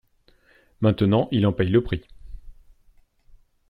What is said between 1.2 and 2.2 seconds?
il en paie le prix.